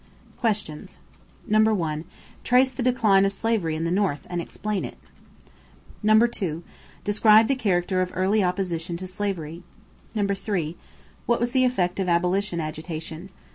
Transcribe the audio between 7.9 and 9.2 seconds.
of early opposition to